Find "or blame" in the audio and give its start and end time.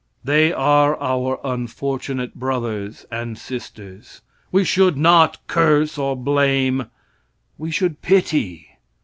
5.95-6.87